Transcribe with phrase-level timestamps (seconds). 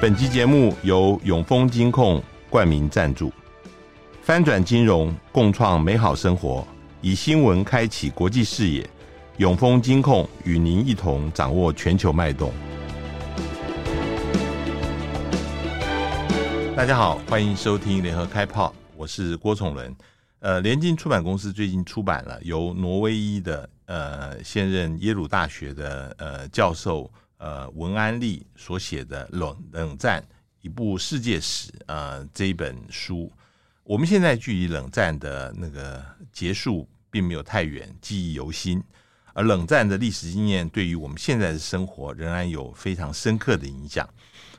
[0.00, 3.30] 本集节目由永丰金控冠名赞助，
[4.22, 6.66] 翻转金融，共创美好生活，
[7.02, 8.88] 以新闻开启国际视野。
[9.36, 12.50] 永丰金控与您一同掌握全球脉动。
[16.74, 19.94] 大家好，欢迎收听联合开炮，我是郭崇伦。
[20.38, 27.10] 呃，联经出版公司最近出版了由挪威裔的呃现任耶鲁大学的呃教授。
[27.40, 30.22] 呃，文安利所写的《冷冷战：
[30.60, 33.32] 一部世界史》呃，这一本书，
[33.82, 38.82] 我们现在距离冷战的那个结束并没有太远，记忆犹新。
[39.32, 44.06] 而冷战的历史经验对于我们现在的生活仍然有非常深刻的影响。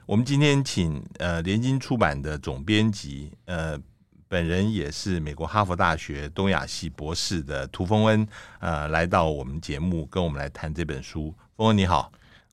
[0.08, 3.80] 我们今天请呃联经出版的总编辑，呃，
[4.27, 8.27] 本人也是美国哈佛大学东亚系博士的涂峰恩，
[8.59, 11.31] 呃，来到我们节目跟我们来谈这本书。
[11.56, 12.11] 峰恩你好。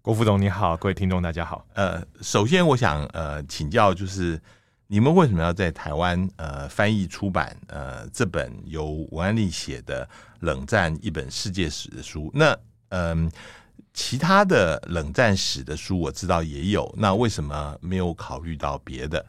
[0.08, 1.66] 郭副总你好，各位听众大家好。
[1.74, 4.40] 呃，首先我想呃请教，就是
[4.86, 10.06] 你们为什么要在台湾呃翻译出版呃这本由文安利写的
[10.40, 12.30] 《冷战：一本世界史》的书？
[12.32, 12.56] 那
[12.88, 13.30] 嗯、
[13.92, 19.22] 其他的冷战史的书我知道也有，那为什么没有考虑到别的？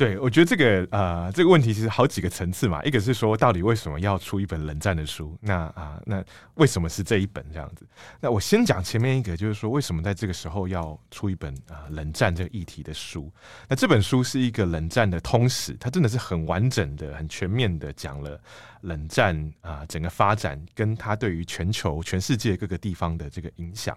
[0.00, 2.82] 对，我觉得这个呃，这个问题其实好几个层次嘛。
[2.84, 5.36] 一个是说，到底为什么要出一本冷战的书？
[5.42, 7.86] 那啊、那为什么是这一本这样子？
[8.18, 13.30] 那我先讲前面一个，就是说，为什么在这个时候要出一本啊、冷战这个议题的书？
[13.68, 18.40] 那这本书是一个冷战的通史，它真的是很完整的、很全面的讲了
[18.80, 23.96] 冷战啊、呃、整个发展跟它对于全球、全世界各个地方的这个影响。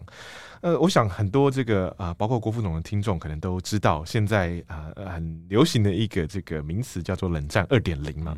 [0.61, 5.93] 呃，我想很多这个啊、呃，包括郭副总的听众可能都知道，现在啊、呃、很流行的。
[5.93, 8.35] 一个这个名词叫做“冷战二点零”嘛，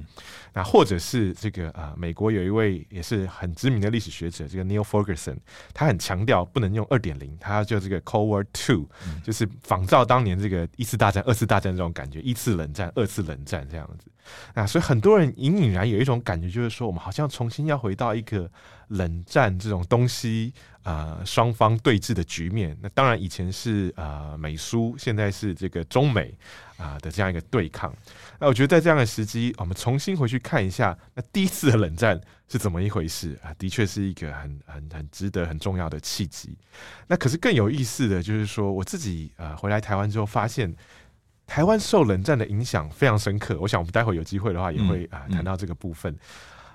[0.54, 5.38] 那或者是这个啊，美国有一位也是很知名的历史学者，这个 Neil Ferguson，
[5.74, 8.88] 他很强调不能用二点零，他要叫这个 Cold War Two，
[9.24, 14.12] 就是仿照当年这个一次大战、二次大战这种感觉，一次冷战、二次冷战这样子。
[14.54, 18.50] 啊，所以很多人隐隐然有一种感觉，就是说我们好像重新要回到一个
[18.90, 20.54] 冷战这种东西
[20.84, 22.78] 啊，双方对峙的局面。
[22.82, 26.38] 那当然以前是啊美苏，现在是这个中美
[26.78, 27.94] 啊的这样一个对抗。
[28.40, 33.54] 那我觉得在这样的时机，我们重新回去看一下，那第一次的冷战是怎么一回事啊？
[33.58, 36.58] 的确是一个很很很值得很重要的契机。
[37.08, 40.76] 那可是更有意思的就是说，我自己啊回来台湾之后发现。
[41.48, 46.16] 台湾受冷战的影响非常深刻，我想我们待会有机会的话也会啊谈到这个部分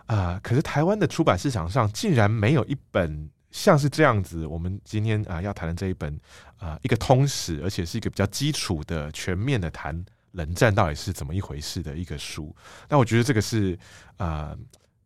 [0.06, 0.38] 啊。
[0.42, 6.18] 可是台湾的出版市场上竟然没有一本像是这样子，我们今天啊要谈的这一本
[6.58, 12.54] 啊一个通史，而且是一个比较基础的、全面的谈冷战到底是怎么一回事的一个书。
[12.88, 13.76] 那我觉得这个是
[14.16, 14.58] 啊、呃，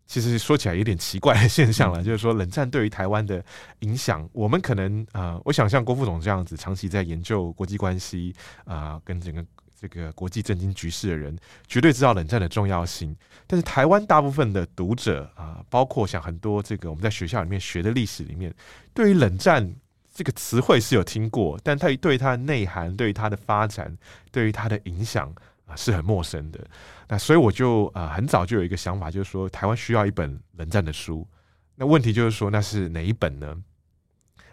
[0.06, 3.44] 其实说起来有点奇怪的现象了，嗯、就是说冷战对于台湾的
[3.81, 9.44] 影响，我们可能啊、呃，我想像郭副总这样子长期在研究国际关系啊、呃，跟整个。
[9.76, 13.14] 这个国际政经局势的人绝对知道冷战的重要性，
[13.47, 18.54] 但是台湾大部分的读者啊，包括像很多这个我们在学校里面学的历史里面，
[18.94, 19.75] 对于冷战
[20.14, 23.94] 这个词汇是有听过，但他对于它的内涵、对于它的发展、
[24.32, 25.31] 对于它的影响
[25.66, 26.60] 啊是很陌生的。
[27.08, 31.26] 那所以我就啊很早就有一个想法，就是说台湾需要一本冷战的书。
[31.75, 33.56] 那问题就是说，那是哪一本呢？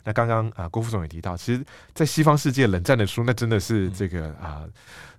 [0.03, 1.63] 那刚刚啊郭副总也提到，其实，
[1.93, 4.67] 在西方世界冷战的书，那真的是这个啊。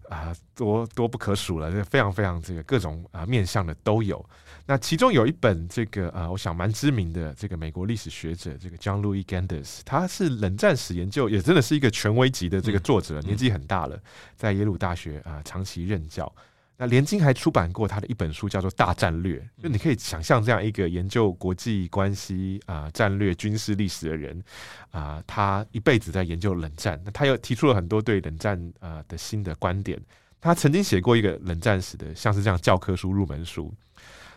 [0.09, 4.23] 啊，多多不可数了，这非常非常这个各种啊面向的都有。
[4.67, 14.01] 那其中有一本这个呃，我想蛮知名的这个美国历史学者这个 John Louis Gander，他是冷战史研究也真的是一个权威级的这个作者，嗯、年纪很大了，
[14.37, 16.33] 在耶鲁大学啊长期任教。
[16.79, 24.43] 那连经还出版过他的一本书，叫做《大战略》，就你可以想象这样一个研究国际关系啊、战略、军事历史的人
[24.91, 27.01] 啊，他一辈子在研究冷战。
[27.05, 30.01] 那他又提出了很多对冷战啊的新的观点。
[30.41, 33.73] 他曾经写过一个冷战史的，像是这样教科书、入门书。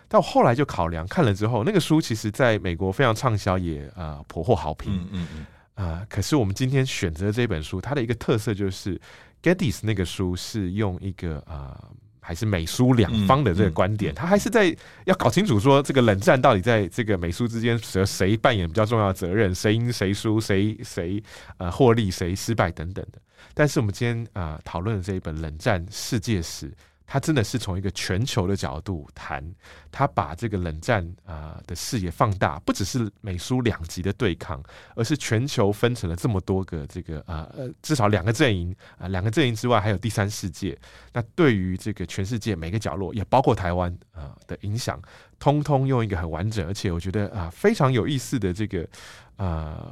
[0.08, 4.94] 但我后来就考量看了之后，那个书其实在美国非常畅销，也啊颇获好评。
[4.94, 5.86] 嗯嗯嗯。
[5.86, 9.00] 啊，可是我们今天选择这本书，它的一个特色就是
[9.42, 11.80] Gaddis 那个书是用一个啊。
[12.28, 21.24] 还是美苏两方的这个观点，他还是在要搞清楚说这个冷战到底在这个美苏之间谁谁扮演比较重要的责任，谁赢谁输，谁谁
[21.58, 23.22] 呃获利，谁失败等等的。
[23.54, 26.74] 但是我们今天啊讨论的这一本冷战世界史。
[27.08, 29.44] 他真的是从一个全球的角度谈，
[29.92, 34.62] 他把这个冷战啊的视野放大，不只是美苏两极的对抗，
[34.96, 40.78] 而是全球分成了这么多个这个啊呃至少两个阵营啊，两个阵营之外还有第三世界。
[41.14, 45.00] 那对于这个全世界每个角落，也包括台湾啊的影响，
[45.38, 48.88] 通通用一个很完整，而且我觉得啊非常有意思的这个
[49.36, 49.92] 啊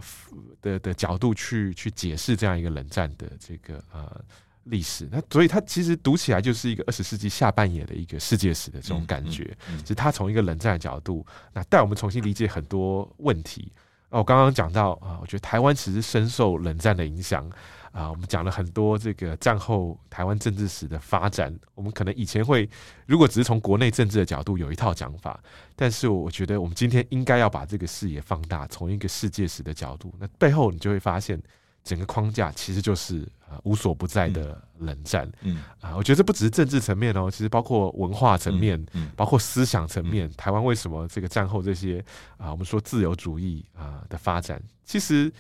[0.62, 4.20] 的的角度去去解释这样一个冷战的这个啊。
[4.66, 5.08] 历史。
[5.12, 9.44] 那所以它其实读起来就是一个二十世纪下半叶的一个世界史的这种感觉。
[9.68, 13.72] 嗯嗯嗯、是它从一个冷战的角度，那带我们重新理解很多问题。
[14.10, 17.50] 那，我刚刚讲到啊，我觉得台湾其实深受冷战的影响。
[17.92, 21.56] 啊，我们讲了很多这个战后台湾政治史的发展。
[21.76, 22.68] 我们可能以前会，
[23.06, 25.40] 如果只是从国内政治的角度有一套讲法，
[25.76, 31.40] 但是我觉得我们今天应该要把这个视野放大，从一个世界史的角度，那背后你就会发现，
[31.84, 35.28] 整个框架其实就是啊无所不在的冷战。
[35.42, 38.84] 嗯，嗯啊，我觉得这不只是政治层面哦，其实包括文化层面，
[39.16, 42.04] 包括思想层面，台湾为什么这个战后这些
[42.38, 45.32] 啊，我们说自由主义啊的发展，其实。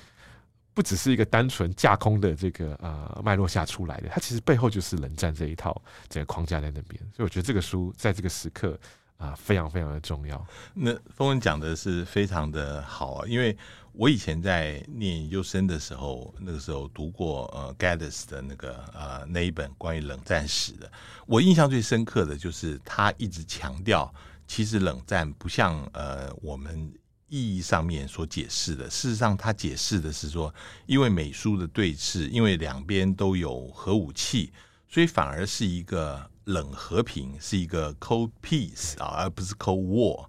[0.75, 5.79] 不只是一个单纯架空的这个呃脉络下出来的，它其实背后就是冷战这一套
[6.09, 8.75] 整个框架在那边，所以我觉得这个书在这个时刻
[9.17, 10.45] 啊、非常非常的重要。
[10.73, 13.57] 那峰文讲的是非常的好啊，因为
[13.93, 20.91] 我以前在念研究生的时候，那个时候读过呃 Gaddis 的那个呃那一本关于冷战史的，
[21.25, 24.13] 我印象最深刻的就是他一直强调，
[24.47, 26.93] 其实冷战不像呃我们。
[27.29, 30.53] 意义上面所解释的，事实上，他解释的是说，
[30.85, 34.53] 因为美苏的对峙，因为两边都有核武器，
[34.87, 40.25] 所以反而是一个冷和平，是一个 cold peace 啊，而不是 cold war。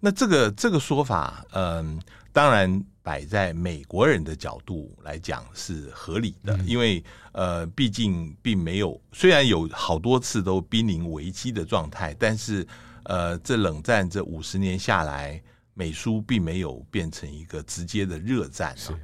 [0.00, 2.00] 那这个这个说法，嗯，
[2.32, 7.02] 当然摆在美国人的角度来讲是合理的，因为
[7.32, 12.66] 呃，毕竟并没有，虽然有好多次都濒临危机的状态，但是
[13.04, 15.42] 呃，这冷战这五十年下来。
[15.72, 19.00] 美苏并没有变成一个直接的热战啊，是。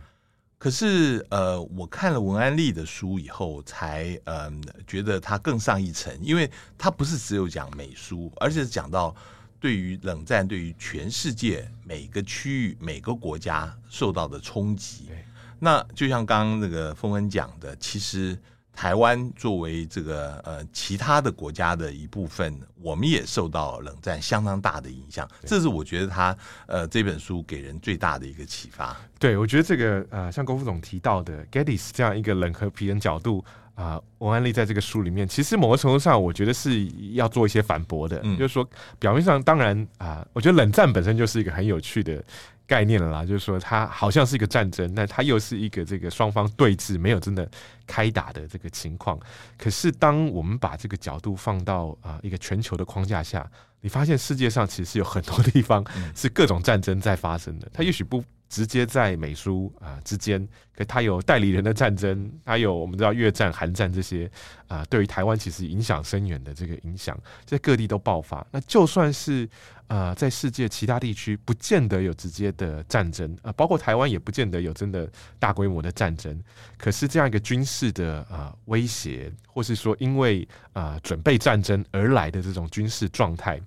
[0.59, 9.15] 可是呃，我看了文安利的书以后，才嗯、呃、觉得他更上一层，因为他不是只有讲美苏，而且是讲到
[9.61, 15.11] 对于冷战对于全世界每个区域每个国家受到的冲击。
[15.59, 18.39] 那就像刚刚那个峰恩讲的，其实。
[18.77, 25.27] 台湾作为这个呃其他的国家的一部分，我们也受到冷战相当大的影响。
[25.47, 26.37] 这是我觉得他
[26.67, 28.95] 呃这本书给人最大的一个启发。
[29.19, 33.43] 对，我觉得这个呃像郭副总提到的 Gaddis 这样一个冷和平的角度
[33.75, 38.21] 啊、呃，文安利在这个书里面，其实某个程度上，我觉得是要做一些反驳的。
[38.25, 38.69] 嗯、就是说，
[38.99, 42.23] 表面上当然啊、呃，我觉得冷战本身就是一个很有趣的。
[42.67, 47.49] 概念了啦，就是说它好像是一个战争，但它又是一个这个双方对峙，没有真的
[47.87, 49.19] 开打的这个情况。
[49.57, 53.49] 可是当我们把这个角度放到啊一个全球的框架下，
[53.81, 55.85] 你发现世界上其实是有很多地方
[56.15, 57.71] 是各种战争在发生的。
[57.73, 58.23] 它也许不
[58.57, 64.31] 直接在美苏啊之间，可它有代理人的战争，它有我们知道越战、韩战这些
[64.67, 67.15] 啊，对于台湾其实影响深远的这个影响，
[67.45, 68.47] 在各地都爆发。
[68.51, 69.47] 那就算是。
[69.89, 75.09] 呃，在世界其他地区不见得有直接的战争，呃，包括台湾也不见得有真的
[75.39, 76.37] 大规模的战争。
[76.77, 83.61] 可是这样一个军事的呃威胁，或是说因为呃准备战争而来的这种军事状态，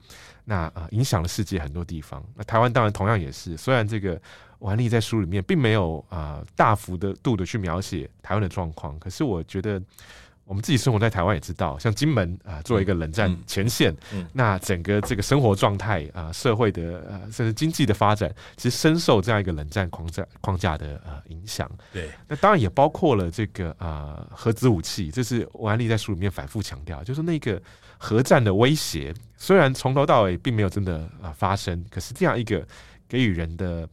[0.43, 2.21] 那啊、影响了世界很多地方。
[2.35, 4.21] 那台湾当然同样也是，虽然这个
[4.59, 9.81] 文安利在书里面并没有啊、呃、大幅的度的去描写台湾的状况，可是我觉得。
[10.45, 21.69] 我们自己生活在台湾也知道，像金门啊，作为一个冷战前线，嗯嗯嗯、那整个这个生活状态啊，社会的呃，甚至经济的发展，其实深受这样一个冷战框架框架的呃影响。
[21.93, 27.61] 对，那当然也包括了这个啊核子武器，这是王安利在书里面反复强调，就是那个
[27.99, 32.67] 核战的威胁，虽然从头到尾并没有真的啊发生，可是这样一个
[33.07, 33.87] 给予人的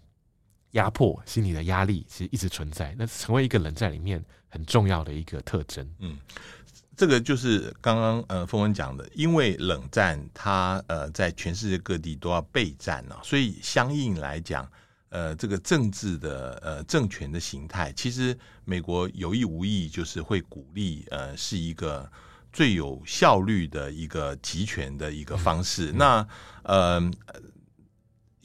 [0.76, 4.24] 压迫、心理的压力，其实一直存在，那成为一个人在里面。
[4.48, 6.16] 很重要的一个特征，嗯，
[6.96, 14.66] 这个就是刚刚呃峰文讲的，因为冷战它呃在全世界各地都要备战啊，所以相应来讲，
[15.10, 22.10] 呃这个政治的呃政权的形态，其实美国有意无意就是会鼓励呃是一个
[22.50, 26.28] 最有效率的一个集权的一个方式，嗯、那
[26.62, 27.10] 呃。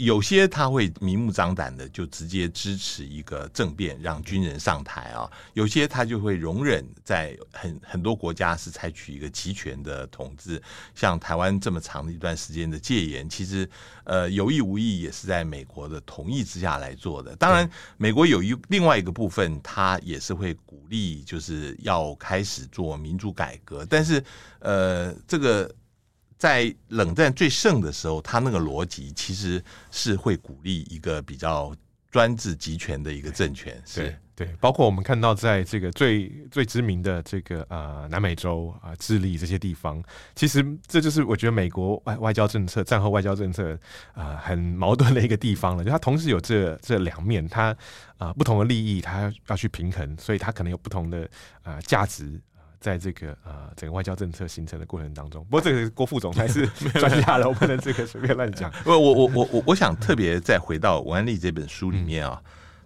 [0.04, 5.30] 有些他会明目张胆的就直接支持一个政变，让军人上台啊。
[5.54, 10.60] 有些他就会容忍，在很很多国家是采取一个集权的统治，
[10.96, 13.70] 像台湾这么长的一段时间的戒严，其实
[14.04, 17.36] 呃有意无意也是在美国的同意之下来做的。
[17.36, 24.24] 当然，美国有一另外一个部分，他也是会鼓励，就是要开始做民主改革，但是
[24.62, 25.72] 呃这个。
[26.42, 31.72] 在冷战最盛的时候，他那个逻辑其实是会鼓励一个比较
[32.10, 34.02] 专制集权的一个政权，是
[34.36, 40.04] 对，对，包括我们看到在这个最最知名的这个呃南美洲啊、呃、智利这些地方，
[40.36, 43.74] 其实这就是我觉得美国外外交政策战后外交政策
[44.14, 47.66] 啊、呃、很矛盾的一个地方了，就它同时有这这两面，它
[48.18, 51.30] 啊、呃、不同的利益它要去平衡，所以它可能有不同的
[51.62, 52.42] 啊价值。
[52.82, 55.42] 在这个呃整个外交政策形成的过程当中。
[55.46, 56.68] 不过这个郭副总还是
[57.00, 58.70] 专家了，我不能这个随便乱讲。
[58.84, 62.42] 我我我我我想特别再回到文安利这本书里面啊，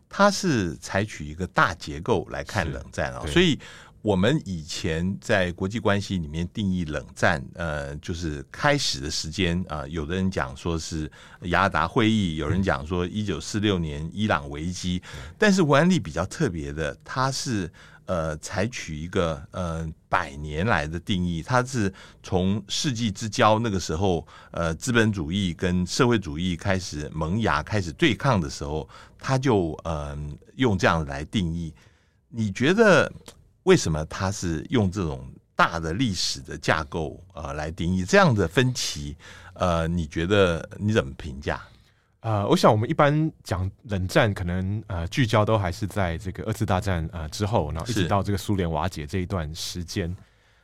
[0.07, 3.59] 它是采取一个大结构来看冷战啊，所以。
[4.05, 15.01] 我们以前在国际关系里面定义冷战，呃，就是开始的时间啊、有的人讲说是雅尔达会议，有人讲说一九四六年伊朗危机。
[15.39, 17.67] 但是文安利比较特别的，它是
[18.05, 30.15] 呃采取一个呃百年来的定义，它是从世纪之交那个时候，呃，资本主义跟社会主义开始萌芽、开始对抗的时候，他就呃
[30.57, 31.73] 用这样来定义。
[32.29, 33.11] 你觉得？
[33.65, 39.15] 为什么他是用这种大的历史的架构呃来定义这样的分歧？
[39.53, 41.61] 呃，你觉得你怎么评价？
[42.19, 50.15] 呃，我想我们一般讲冷战，可能呃聚焦都还是在这个二次大战呃之后，然后一直到这个苏联瓦解这一段时间。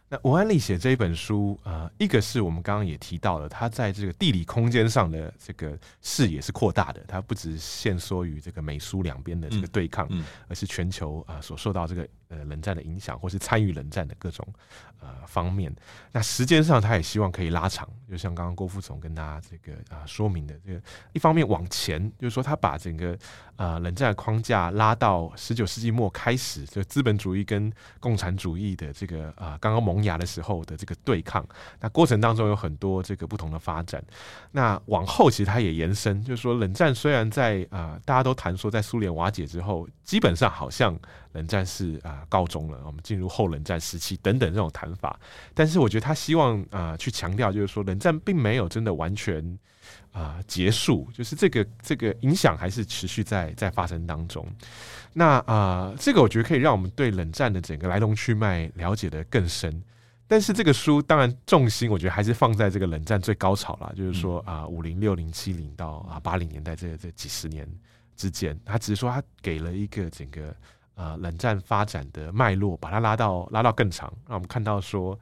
[0.10, 14.46] 那文安利写这一本书，呃，一个是我们刚刚也提到了，他在这个地理空间上的这个视野是扩大的，它不只限缩于这个美苏两边的这个对抗，嗯嗯、而是全球啊、呃、所受到这个呃冷战的影响，或是参与冷战的各种
[15.00, 15.74] 呃方面。
[16.12, 20.82] 那时间上，他也希望可以拉长，就像刚刚郭副总跟大家这个啊、说明的，这个
[21.14, 23.18] 一方面往前，就是说他把整个、
[23.56, 27.72] 呃、冷战的框架拉到十九世纪末开始，就资本主义跟
[28.02, 30.02] 共产主义的这个啊刚刚萌。
[30.02, 31.46] 芽的时候的这个对抗，
[31.80, 34.04] 那过程当中有很多这个不同的发展。
[34.52, 40.98] 那往后其实它也延伸，就是说冷战虽然在啊、大家都谈说在苏联瓦解之后，基本上好像
[41.34, 45.20] 冷战是啊、呃、告终了，我们进入后冷战时期等等这种谈法。
[45.54, 49.44] 但是我觉得他希望啊、呃、去强调，就是说冷战并没有真的完全
[50.12, 54.46] 啊、呃、结束，就是这个这个影响还是持续在在发生当中。
[55.14, 59.84] 那啊、呃，这个我觉得可以让我们对冷战的整个来龙去脉了解的更深。
[60.28, 67.68] 但是这个书当然重心，我觉得还是放在这个冷战最高潮了，就是说啊，五零、六零、七零到啊八零年代这这几十年
[68.16, 70.56] 之间，他只是说他给了一个整个
[71.02, 75.20] 呃冷战发展的脉络，把它拉到拉到更长，让我们看到说，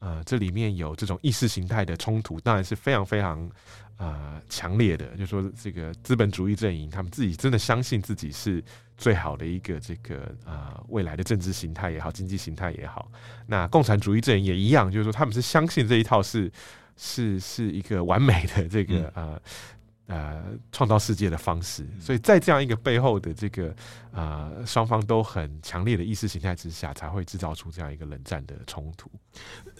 [0.00, 3.50] 呃，这里面有这种意识形态的冲突，当然是非常非常。
[4.02, 8.64] 呃，强烈的，就是说这个资本主义阵营，他们自己真的相信自己是
[8.96, 13.12] 最好的一个这个呃未来的政治形态也好，经济形态也好。
[13.46, 16.50] 那共产主义阵营也一样，就是说他们是相信这一套是
[16.96, 19.42] 是是一个完美的这个、嗯、呃
[20.10, 21.86] 呃创造世界的方式。
[21.98, 23.74] 所以在这样一个背后的这个
[24.12, 29.10] 呃双方都很强烈的意识形态之下，才会制造出这样一个冷战的冲突。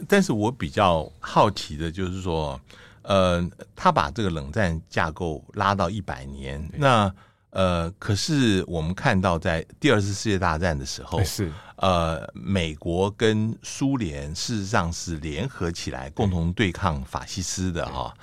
[0.09, 2.59] 但是我比较好奇的就是说。
[3.03, 3.43] 呃，
[3.75, 7.13] 他把这个冷战架构拉到一百年，那
[7.49, 18.15] 呃，可是我们看到在第二次世界大战的时候，是呃，美国跟苏联事实上是联合起来共同对抗法西斯的哈。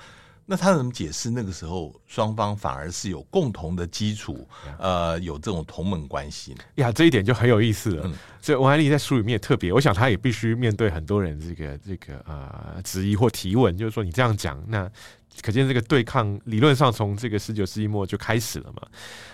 [0.50, 6.60] 那他怎么解释那个时候双方反而是有共同的基础，呃，有这种同盟关系呢？
[6.76, 8.10] 呀，这一点就很有意思了。
[8.40, 14.90] 所以王安利在书里面也特别，我想他也必须面对很多人这个这个呃质疑或提问，就是说你这样讲，那
[15.42, 18.88] 可见这个对抗理论上从这个十九世纪末就开始了嘛？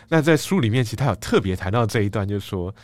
[0.08, 2.74] 那在书里面其实他有特别谈到这一段，就是说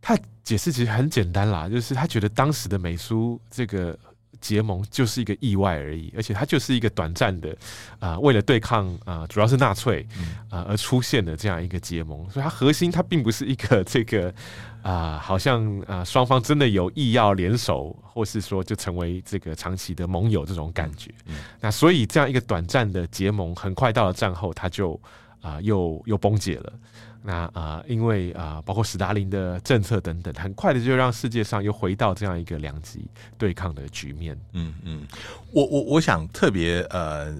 [0.00, 3.98] 他解释其实很简单啦，就是他觉得当时的美苏这个。
[4.42, 7.48] 结盟就是一个意外而已，而且它就是一个短暂的，
[7.98, 10.06] 啊、呃，为了对抗啊、呃，主要是纳粹
[10.50, 14.28] 啊、呃、而出现的这样一个结盟，所以它核心它并不是一个这个
[14.82, 21.10] 啊、呃，好像啊双方真的有意要联手，或是说就成为这个长期的盟友这种感觉。
[21.60, 24.94] 那所以这样一个短暂的结盟，很快到了战后，它就
[25.40, 26.72] 啊、呃、又又崩解了。
[27.24, 34.36] 那啊、因为啊、包括史达林的政策等等，很快的就让世界上又回到这样一个两极对抗的局面。
[34.54, 35.06] 嗯嗯，
[35.52, 37.32] 我我我想特别呃，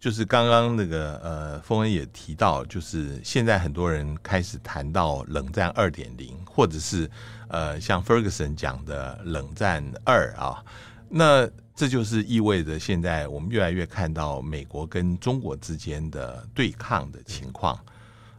[0.00, 7.08] 就是刚刚那个呃，丰恩也提到，就是现在很多人开始谈到冷战二点零，或者是
[7.46, 10.64] 呃，像 Ferguson 讲的冷战二啊，
[11.08, 17.78] 那这就是意味着现在我们越来越看到美国跟中国之间的对抗的情况。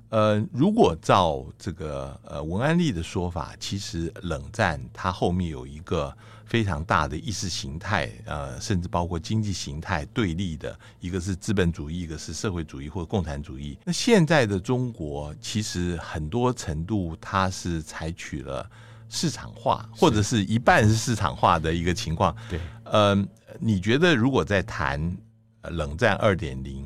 [0.10, 13.78] 呃，如果照这个呃文安利的说法，其实冷战它后面有一个非常大的意识形态，呃，甚至包括经济形态对立的，一个是资本主义，一个是社会主义或者共产主义。
[13.84, 18.70] 那现在的中国其实很多程度它是采取了
[19.10, 22.34] 市场化，或者是一半是市场化的一个情况。
[22.50, 23.14] 对，呃，
[23.60, 25.18] 你觉得如果在谈
[25.64, 26.86] 冷战二点零，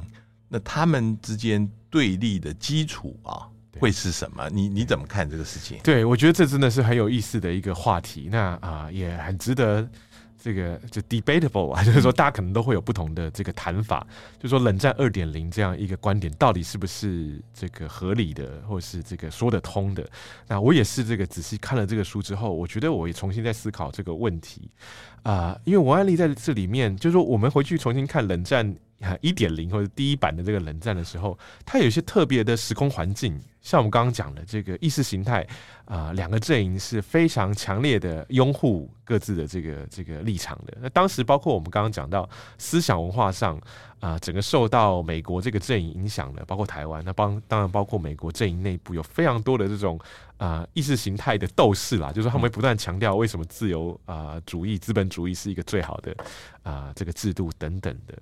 [0.51, 1.67] 那他们之间？
[1.89, 4.49] 对立的基础啊，会是什么？
[4.49, 5.77] 你你怎么看这个事情？
[5.83, 8.29] 对，我觉得这真的是很有意思的一个话题。
[8.31, 9.85] 那啊、呃，也很值得。
[10.43, 14.07] 这个就 debatable 啊， 就是说大家可能都会有不同的这个谈法，
[14.39, 20.03] 就是说冷战二点零这样一个观点到底是不是这个合理的，或是这个说得通的？
[20.47, 24.71] 那我也是这个仔细看了这个书之后，我觉得我也重新在思考这个问题
[25.21, 28.75] 啊、呃，因为王安利在这里面，就是说我们回去重新看冷战
[29.21, 33.39] 一点零或者第一版的这个冷战的时候，它有一些特别的时空环境。
[33.61, 35.45] 像我们刚刚讲的这个意识形态
[35.85, 40.75] 啊，两个阵营是非常强烈的拥护各自的这个这个立场的。
[40.81, 42.27] 那当时包括我们刚刚讲到
[42.57, 43.59] 思想文化上
[43.99, 49.99] 啊，整个受到美国这个阵营影响的，包括台湾，那帮当然包括美国阵营内部有非常多的这种
[50.37, 56.15] 啊意识形态的斗士啦，就是他们会不断强调为什么自由啊主义、资本主义是一个最好的
[56.63, 58.17] 啊这个制度等等的。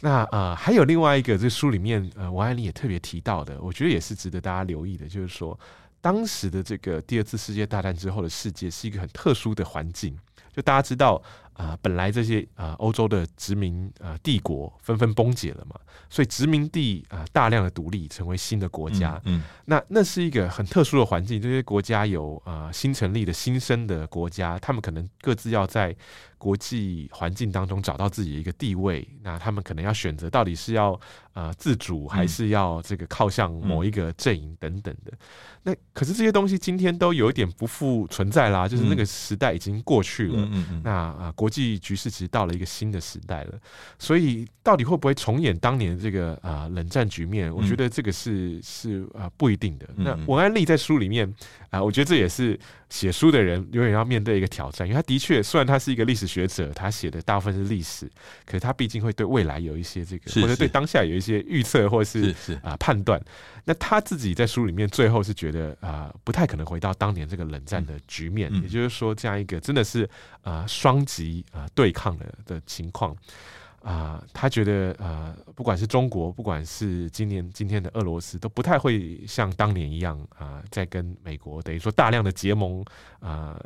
[0.00, 4.77] 那啊还有另外一个，这书里面呃王安妮也特别提到的，我觉得也是值得大家留。
[4.78, 5.58] 留意的就是说，
[6.00, 10.16] 当时的这个第二次世界大战之后的世界是一个很特殊的环境。
[10.52, 11.20] 就大家知道
[11.58, 15.74] 啊、呃，本来这些啊欧洲的殖民啊帝国纷纷崩解了嘛，
[16.08, 19.20] 所以殖民地啊大量的独立，成为新的国家。
[19.24, 21.42] 嗯，嗯那那是一个很特殊的环境。
[21.42, 25.94] 这些国家有啊新成立的新生的国家，他们可能各自要在
[26.38, 29.06] 国际环境当中找到自己的一个地位。
[29.22, 30.98] 那他们可能要选择到底是要
[31.32, 35.12] 啊自主，还是要这个靠向某一个阵营等等的。
[35.64, 40.36] 那可是这些东西今天都有一点不复存在啦，就是那个时代已经过去了。
[40.36, 43.58] 嗯嗯嗯那啊，国际局势其实到了一个新的时代了，
[43.98, 47.54] 所以到底会不会重演当年这个啊冷战局面？
[47.54, 49.88] 我觉得这个是是啊不一定的。
[49.96, 51.32] 那文安利在书里面
[51.70, 52.58] 啊，我觉得这也是
[52.88, 58.10] 写书的人永远要面对一个挑战，因为他的确虽然他是一个历史学者，他写的大部分是历史，
[58.46, 63.20] 可是他毕竟会对未来有一些这个，或者对当下有一些预测，或者是啊判断。
[63.64, 70.08] 那他自己在书里面最后是觉得啊，不太可能回到当年这个冷战的局面，也就是说，这样一个真的是
[70.40, 73.14] 啊双极啊对抗的的情况
[73.82, 82.84] 啊，他觉得啊，不管是中国，不管是今年今天的俄罗斯，都不太会像当年一样啊，在跟美国等于说大量的结盟
[83.20, 83.58] 啊。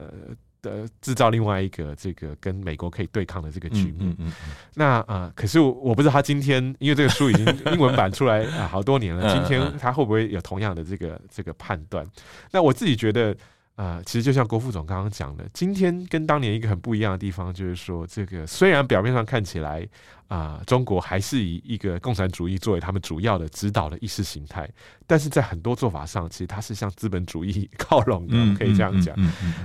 [0.62, 12.06] 的制造另外一个这个跟美国可以对抗的这个局面，嗯嗯嗯、那啊、呃，可是我我不知道他今天，因为这个书已经英文版出来 啊好多年了，今天他会不会有同样的这个这个判断？
[12.52, 13.36] 那我自己觉得。
[13.74, 19.80] 啊、呃，其实就像郭副总刚刚讲的，今天跟当年一个很不一样的地方，就是说，这个虽然表面上看起来
[20.28, 24.68] 啊、呃，中国还是以一个共产主义作为他们主要的指导的意识形态，
[25.06, 29.16] 但是在很多做法上，其实它是向资本主义 靠拢的，可以这样讲。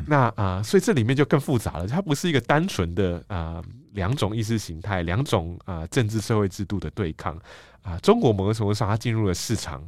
[0.06, 7.36] 那啊、呃，所以这里面就更复杂了，它不是一个单纯的啊两种意识形态、两种啊、呃、政治社会制度的对抗
[7.82, 8.00] 啊、呃。
[8.00, 9.84] 中国某个程度上，它进入了市场。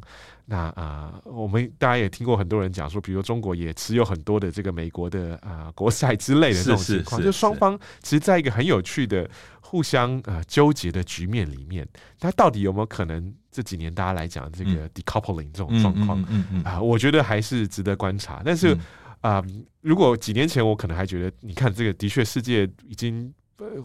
[0.52, 9.30] 那啊、呃，我们大家也听过很多人讲说，比如中国也持有很多的这个美国的啊、呃、国债之类的这种情况，就双方其实在一个很有趣的
[9.62, 11.88] 互相啊、呃、纠结的局面里面，
[12.20, 16.20] 它到底有没有可能这几年大家来讲这个 decoupling 这种状况？
[16.22, 18.42] 嗯嗯嗯啊、呃，我觉得还是值得观察。
[18.44, 18.74] 但是
[19.22, 19.46] 啊、呃，
[19.82, 23.32] 如果几年前我可能还觉得，你看这个的确世界已经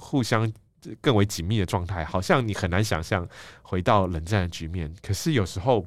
[0.01, 0.51] 互相
[1.03, 3.29] 更为紧密的状态，好像你很难想象
[3.61, 4.91] 回到冷战的局面。
[5.03, 5.85] 可是有时候。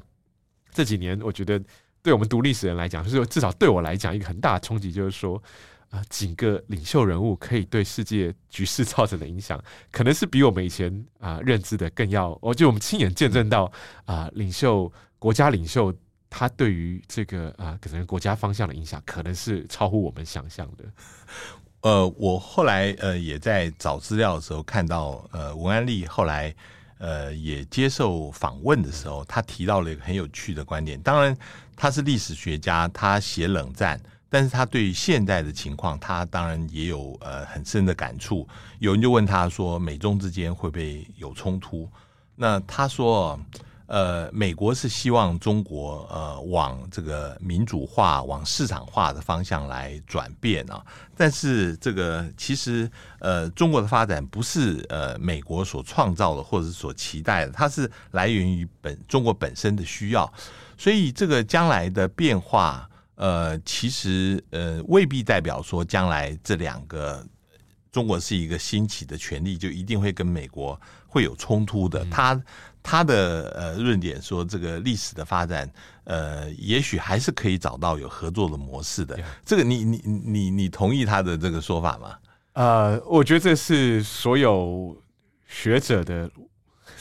[0.71, 1.59] 这几年，我觉得
[2.03, 5.41] 对我们读历史人来讲，就是至少对我来讲，一个很大的冲击，就是说，
[5.89, 12.37] 啊，几个领袖人物可以对世界局势造成的影响，可能是比我们以前啊认知的更要。
[12.41, 13.71] 我就我们亲眼见证到
[14.05, 15.93] 啊，领袖国家领袖
[16.29, 20.85] 他对于这个啊可能国家方向的影响，可能是超乎我们想象的。
[21.81, 26.55] 呃，我后来呃也在找资料的时候看到，呃，文安利后来。
[26.97, 30.99] 呃，也接受访问的时候，他提到了一个很有趣的观点。
[31.01, 31.37] 当然，
[31.75, 38.47] 他是历史学家，他写冷战，但是他对于现在的情况，他当然也有呃很深的感触。
[38.79, 41.89] 有人就问他说，美中之间会不会有冲突？
[42.35, 43.39] 那他说。
[43.87, 50.85] 呃，美国是希望中国呃往这个民主化、往市场化的方向来转变啊。
[51.15, 60.31] 但是这个其实呃，中国的发展不是呃美国所创造的或者是所期待的，它是来源于本中国本身的需要。
[60.77, 67.25] 所以这个将来的变化，呃，其实呃未必代表说将来这两个
[67.89, 72.05] 中国是一个兴起的权力，就一定会跟美国会有冲突的。
[72.11, 72.39] 它。
[72.89, 75.69] 他的呃论点说，这个历史的发展，
[76.05, 79.19] 呃，也许还是可以找到有合作的模式的。
[79.43, 82.17] 这个你你你你同意他的这个说法吗？
[82.53, 84.95] 呃，我觉得这是所有
[85.45, 86.31] 学者的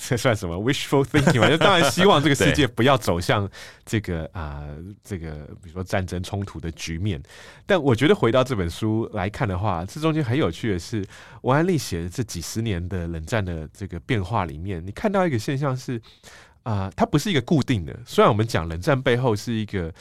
[0.09, 1.49] 这算什么 wishful thinking 嘛？
[1.49, 3.49] 就当然希望这个世界不要走向
[3.85, 7.21] 这个啊、呃，这个比如说战争冲突的局面。
[7.67, 11.05] 但我觉得回到这本书来看的话，这中间很有趣的是，
[11.43, 15.97] 王安利写的这几十年的冷战的这个变化里面，你看到一个现象是
[16.63, 17.99] 啊、呃，它不是一个固定的。
[18.07, 19.93] 虽然我们讲冷战背后是一个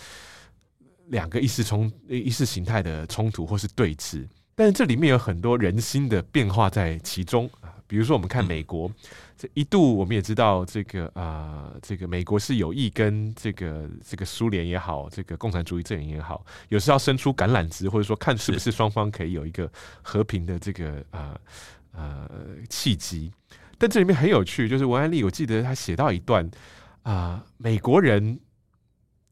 [1.08, 7.65] 两个意识冲意识形态的冲突或是对峙，但是这里面有很多人心的变化在其中啊。
[7.88, 8.92] 比如说，我们看美国。
[9.38, 19.70] 这一度，我们也知道这个啊、呃，这个美国是有意跟这个这个苏联也好，这个共产主义阵营也好，有时要伸出橄榄枝，或者说看是不是双方可以有一个
[20.02, 21.38] 和平的这个啊
[21.92, 23.30] 呃，呃契机。
[23.78, 26.46] 但这里面很有趣，就是文安利，我记得他写到一段
[27.04, 28.40] 啊、呃，美国人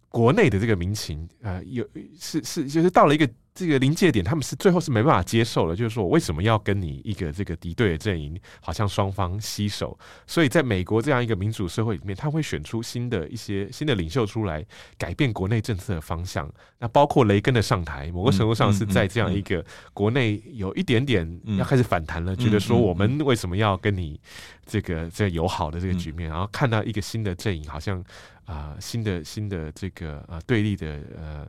[0.10, 1.88] 国内的这个民情啊、呃，有
[2.20, 3.30] 是是就是到了一个。
[3.56, 9.96] 这个临界点，他们是最后是没办法接受了，就是说我为什么要跟你一个这个敌对的阵营，好像双方携手？
[10.26, 14.66] 所以在美国这样一个民主社会里面，他会选出新的一些新的领袖出来，
[14.98, 16.52] 改变国内政策的方向。
[16.80, 19.64] 那包括雷根的上台，某个程度上是在这样一个
[19.94, 24.20] 国内有一点点要开始反弹了，觉得说我们为什么要跟你
[24.66, 28.00] 这个这个友好的这个局面，然后看到一个新的阵营，好像
[28.46, 31.48] 啊、呃、新的新的这个呃对立的呃。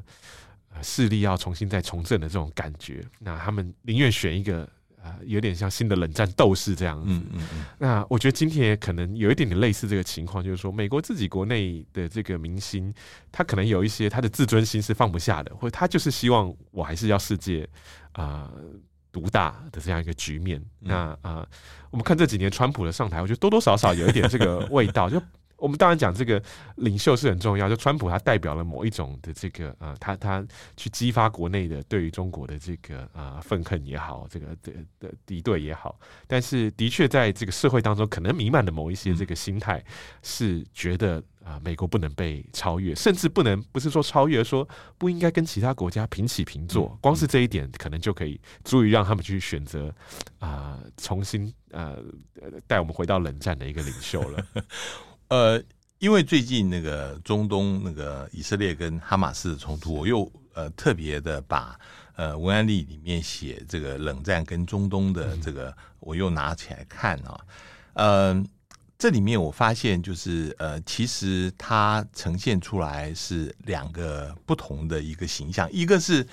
[0.83, 4.63] 势力要重新再重振的这种感觉，那他们宁愿选一个
[4.97, 7.07] 啊、呃，有点像新的冷战斗士这样子。
[7.09, 7.65] 嗯嗯嗯。
[7.79, 12.93] 那我觉得今天也可能有一点点类似这个情况，就是说美国自己国内的这个明星，
[13.31, 17.69] 他可能有一些他的自尊心是放不下的，或者他就是希望我还是要世界
[18.13, 18.51] 啊
[19.13, 20.59] 独大的这样一个局面。
[20.81, 21.49] 嗯、那啊、呃，
[21.91, 25.23] 我们看这几年川普的上台，我觉得多多少少有一点这个味道，就。
[25.65, 26.43] 我们当然讲这个
[26.77, 30.47] 领袖是很重要，就川普他代表了某一种的这个啊，他他
[30.77, 39.83] 去激发国内的对于中国的这个啊愤恨也好，这个的的敌对也好，但是的确在这个社会当中，可能弥漫的某一些这个心态
[40.23, 49.91] 是觉得啊，美国不能被超越，甚至不能不是说超越，说不应该跟其他国家平起平坐，光是这一点可能就可以足以让他们去选择
[50.41, 51.97] 啊，重新呃
[52.67, 54.47] 带我们回到冷战的一个领袖了。
[55.35, 55.61] 呃，
[55.99, 61.77] 因为最近那个中东那个以色列跟哈马斯的冲突，我又呃特别的把
[62.15, 67.41] 呃文案例里面写这个冷战跟中东的这个，我又拿起来看啊，
[67.95, 68.45] 呃，
[68.97, 76.25] 这里面我发现就是呃，其实它呈现出来是两个不同的一个形象，一个是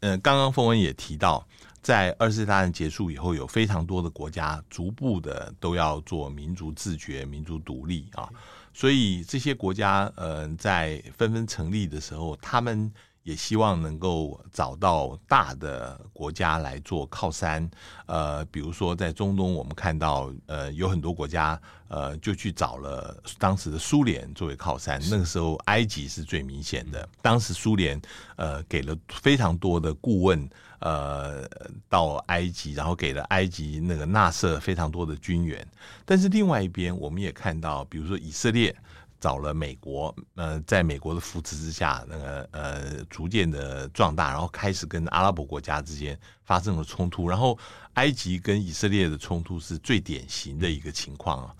[0.00, 1.46] 呃，刚刚凤文也提到。
[1.82, 8.28] 在二次大战结束以后，有非常多的国家逐步的都要做民族自觉、民族独立啊，
[8.74, 12.92] 所以这些国家呃在纷纷成立的时候，他们
[13.28, 17.70] 也希望能够找到大的国家来做靠山。
[18.06, 24.98] 呃，比如说在中东，我们看到呃有很多国家呃就去找了当时的苏联作为靠山。
[25.10, 27.06] 那个时候，埃及是最明显的。
[27.20, 28.00] 当时苏联
[28.36, 30.48] 呃给了非常多的顾问。
[30.80, 31.44] 呃，
[31.88, 35.66] 到埃及，然后给了埃及那个纳瑟非常多的军援，
[36.04, 38.72] 但是另外一边，我们也看到，比如说以色列
[39.20, 47.58] 找了美国，呃，在美国的扶持之下，那个呃，逐渐的壮大，然后开始跟阿拉伯国家之间发生了冲突，然后
[47.94, 51.54] 埃及跟以色列的冲突是最典型的一个情况啊。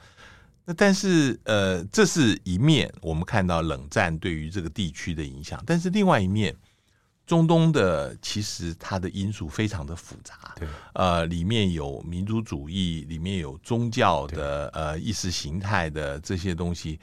[0.64, 6.54] 那但是呃，这是一面，我们看到冷战对于这个地区的影响，但是另外一面。
[7.26, 16.98] 中东的其实它的因素非常的复杂，对，呃，里面有民族主义，里面有宗教的，呃，意识形态的这些东西。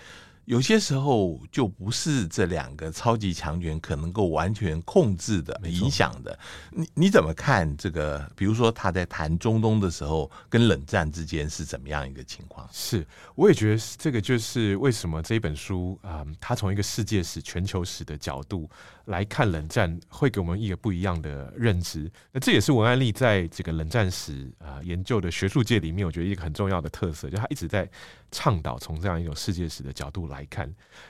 [0.46, 6.38] 有些时候就不是这两个超级强权可能够完全控制的、影响的。
[6.72, 8.30] 你你怎么看这个？
[8.36, 12.68] 比如说他在谈中东的时候，跟冷战之间是怎么样一个情况？
[12.72, 18.70] 是，我也觉得这个就是为什么这一本书啊，他、呃、从一个世界史、全球史的角度
[19.06, 22.12] 来看冷战，会给我们一个不一样的认知。
[22.32, 27.90] 那这也是文安利在这个冷战史啊、呃、研究的学术界里面，我觉得一个很重要的特色，就他一直在。
[28.32, 30.68] 倡导从这样一种世界史的角度来看，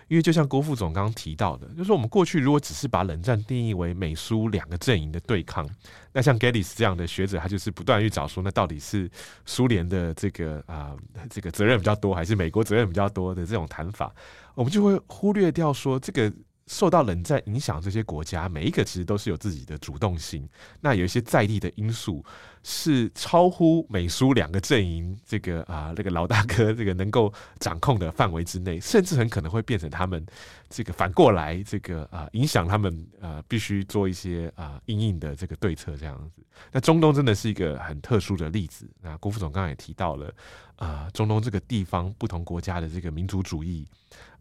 [0.08, 5.68] 因为就像郭副总刚刚提到的，就是我们过去如果只是把冷战定义为美苏两个阵营的对抗，
[6.12, 9.10] 那像 Gaddis 这样的学者，他就是不断去找说，那到底是
[9.46, 10.96] 苏联的这个啊、
[11.30, 14.14] 这个责任比较多，还是美国责任比较多的这种谈法，
[14.54, 16.32] 我们就会忽略掉说，这个
[16.68, 20.48] 受到冷战影响，这些国家每一个其实都是有自己的主动性。
[20.82, 22.26] 那有一些在地的因素
[22.68, 30.26] 是超乎美苏两个阵营这个啊那个老大哥这个能够掌控的范围之内，甚至很可能会变成他们
[30.68, 36.42] 这个反过来这个啊影响他们啊必须做一些啊硬硬的这个对策这样子。
[36.72, 38.90] 那中东真的是一个很特殊的例子。
[39.00, 40.34] 那郭副总刚刚也提到了
[40.76, 43.88] 啊中东这个地方不同国家的这个民族主义。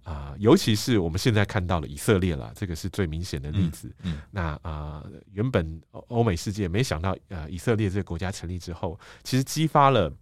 [0.04, 3.90] 啊、呃，尤其是我们现在看到了以色列了，这个是最明显的例子。
[4.02, 10.12] 嗯，嗯那啊、呃，原本欧美世界没想到，呃，以色列这个国国家成立之后，其实激发了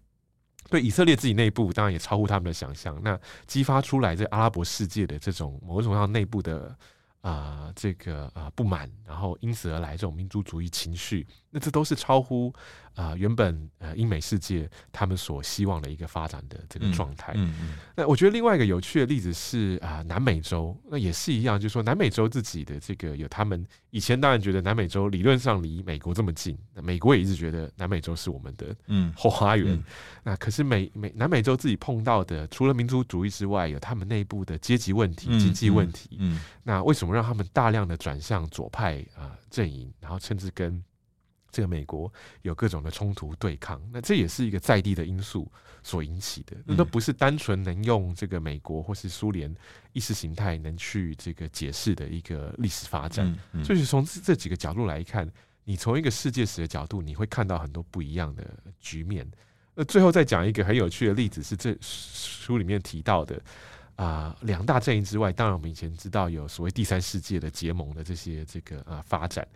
[0.71, 2.99] 对以色列自己内部，当然也超乎他们的想象。
[3.03, 6.77] 那激发出来这阿拉伯世界的这种某种上内部的。
[7.23, 12.53] 啊、这个啊、不满，然后因此而来这种民族主义情绪，那这都是超乎
[12.95, 17.33] 啊、呃、原本呃英美世界他们所希望的一个发展的这个状态。
[17.37, 29.81] 嗯，嗯，嗯那我觉得另外一个有趣的例子是啊、呃、南美洲，那也是一样，就是说南美洲自己的这个有他们以前当然觉得南美洲理论上离美国这么近，那美国也一直觉得南美洲是我们的嗯后 花园。
[30.25, 36.19] 那可是美美南美洲自己碰到的，除了民族主义之外，有他们内部的阶级问题、经济问题。
[36.65, 37.13] 那为什么？
[37.13, 40.83] 让他们大量的转向左派啊阵营，然后甚至跟
[41.53, 45.49] 这个美国有各种的冲突对抗，那这也是一个在地的因素
[45.83, 49.55] 所引起的，那都不是单纯能用这个美国或是苏联
[49.93, 53.33] 意识形态能去这个解释的一个历史发展。
[53.63, 55.31] 就是从这几个角度来看，
[55.65, 58.45] 你从一个世界史的角度，你会看到很多不一样的
[58.81, 59.31] 局面。
[59.75, 63.41] 那最后再讲一个很有趣的例子，是这书里面提到的。
[63.97, 69.47] 啊，两大阵营之外，当然我们以前知道有所谓第三世界的结盟的这些这个啊发展。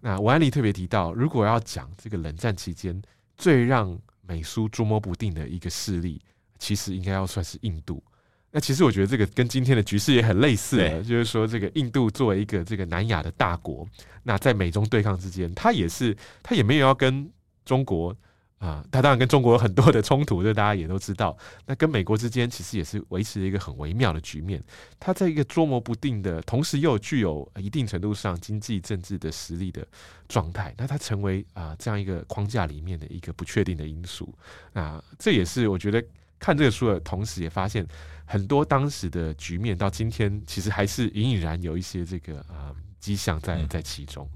[0.00, 3.00] 那文安利特别提到，如果要讲这个冷战期间
[3.36, 6.20] 最让美苏捉摸不定的一个势力，
[6.58, 8.02] 其实应该要算是印度。
[8.50, 13.86] 那其实我觉得这个跟今天的局势也很类似，对就是说这个印度作为一个这个南亚的大国，
[14.22, 17.30] 那在美中对抗之间，它也是它也没有要跟
[17.64, 18.16] 中国。
[18.58, 21.36] 啊，他当然跟中国有很多的冲突，这大家也都知道。
[21.66, 24.62] 那跟美国之间其实也是维持一个很微妙的局面。
[24.98, 29.86] 他在一个捉摸不定的同时，又具有一定程度上经济政治的实力的
[30.26, 30.74] 状态。
[30.78, 34.32] 那他成为啊这样一个框架里面的一个不确定的因素。
[34.72, 36.02] 啊，这也是我觉得
[36.38, 37.86] 看这个书的同时，也发现
[38.24, 44.26] 很多当时的局面到今天，其实还是隐隐然有一些这个啊迹象在在其中。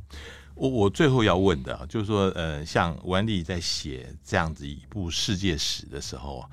[0.60, 6.44] 我我最后要问的，就是说，呃，像吴安丽在写这样子一部世界史的时候，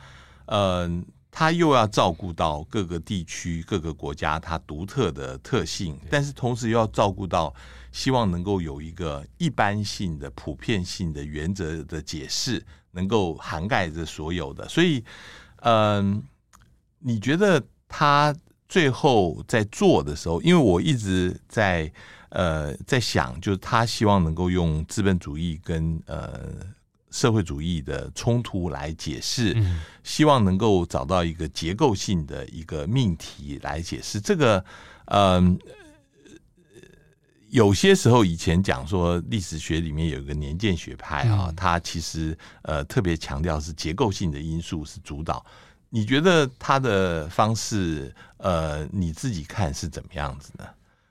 [0.45, 0.89] 呃，
[1.29, 7.53] 他又要照顾到各个地区、各个国家它独特的特性，但是同时又要照顾到，
[7.91, 14.69] 希望能够有一个一般性的、普遍性的原则的解释，能够涵盖着所有的。
[14.69, 15.03] 所以，
[15.57, 16.23] 嗯、呃，
[16.99, 18.33] 你觉得他
[18.69, 21.91] 最后在做的时候，因为我一直在。
[22.29, 26.41] 呃，在想，就是他希望能够用资本主义跟呃
[27.09, 34.63] 社会主义的冲突来解释，嗯、希望能够找到一个结构性的一个命题来解释这个。
[35.05, 35.71] 嗯、呃，
[37.49, 45.45] 有些时候以前讲说历史学里面有一个年鉴学派啊，他、嗯、其实呃特别强调是结构性的因素是主导。
[45.89, 50.65] 你觉得他的方式，呃，你自己看是怎么样子呢？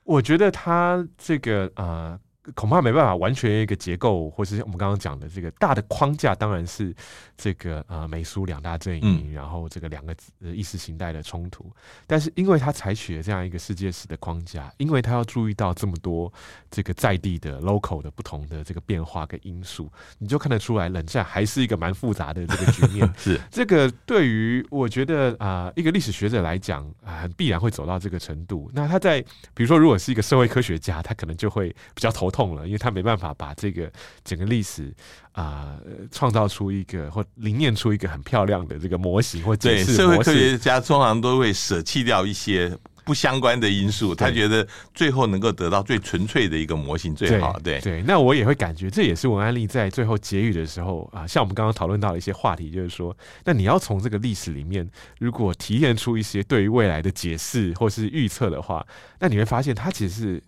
[0.07, 2.19] 我觉得他这个啊。
[2.55, 6.95] 恐怕没办法完全一个结构，或是我们刚刚讲的这个大的框架，当然是
[7.35, 11.69] 这个呃美苏两大阵营，嗯、然后这个两个意识形态的冲突。
[12.05, 16.31] 但是因为他采取了这样一个世界史的框架，因为他要注意到这么多
[16.71, 23.11] 这个在地的 local 的不同的这个变化跟因素，你就看得出来，冷战还是一个蛮复杂的这个局面。
[23.19, 28.71] 是这个对于我觉得啊、呃，一个历史学者来讲啊、呃，必然会走到这个程度。
[28.73, 29.21] 那他在
[29.53, 32.36] 比如说，如果是一个社会科学家，他可能就会比较头痛。
[32.37, 33.91] 痛了，因为他没办法把这个
[34.23, 34.93] 整个历史
[35.31, 35.75] 啊
[36.11, 39.85] 创造出一个或凝练出一个很漂亮的这个模型或解释。
[39.87, 47.57] 对，社会科学家通常都会舍弃掉一些不相关的因素，他觉得最后能够得到最纯粹的一个模型最好。
[47.63, 58.85] 对对，那我也会感觉这也是文安利在最后结语的时候啊，像我们刚刚讨论到的一些话题，就是说，那你要从这个历史里面，如果提炼出一些对于未来的解释或是预测的话，
[59.19, 60.43] 那你会发现它其实是。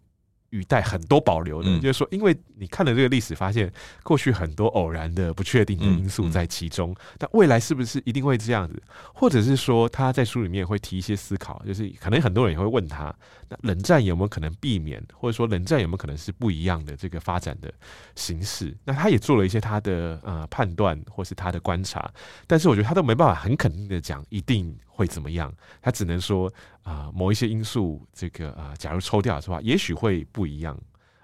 [0.51, 3.71] 语带很多保留的，就是说，因为你看了这个历史，发现
[4.03, 6.95] 过去很多偶然的、不确定的因素在其中。
[7.17, 8.81] 但未来是不是一定会这样子？
[9.13, 13.13] 或者是说，他在书里面会提一些思考，就是可能很多人也会问他：
[13.49, 15.03] 那冷战有没有可能避免？
[15.13, 17.73] 或者说，冷战有没有可能是不一样的这个发展的
[18.15, 18.75] 形式？
[18.85, 22.11] 那他也做了一些他的呃判断，或是他的观察。
[22.47, 24.75] 但是我觉得他都没办法很肯定的讲一定。
[24.99, 25.49] 会怎么样，
[25.81, 26.51] 他只能说
[26.83, 30.77] 啊、某一些因素，这个啊、假如抽掉的话，也许会不一样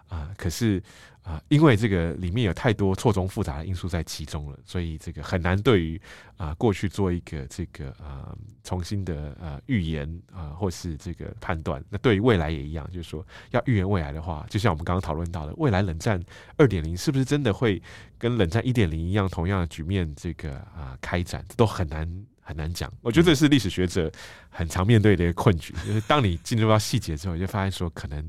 [0.08, 0.82] 啊、可是
[1.24, 6.00] 啊、因为这个里面有太多错综复杂的因素在其中了，所以这个很难对于
[6.38, 8.34] 啊、过去做一个这个啊、
[8.64, 11.84] 重新的呃预言啊、或是这个判断。
[11.90, 16.24] 那对于未来也一样，就是说要预言未来的话，就像我们刚刚讨论到的，未来冷战
[16.56, 17.82] 二点零是不是真的会
[18.18, 22.08] 跟冷战一点零一样，同样的局面这个啊、开展，都很难。
[22.48, 24.10] 很难讲，我觉得这是历史学者
[24.52, 28.20] 很常面对的一个困局， 就是当你进入到细节之后，你就发现说，可能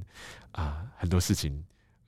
[0.52, 1.52] 啊、呃、很多事情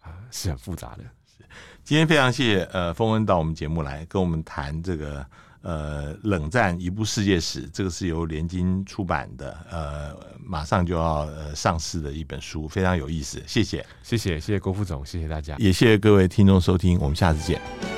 [0.00, 1.04] 啊、呃、是很复杂的。
[1.26, 1.44] 是，
[1.84, 5.26] 今天非常谢谢呃峰恩到我们节目来跟我们谈这个
[5.60, 13.38] 呃冷战一部世界史，这个是由联经出版的，呃马上就要呃上市的一本书，非常有意思。
[13.46, 17.97] 谢谢，谢谢，谢谢郭副总，谢谢大家，也谢谢各位听众收听，我们下次见。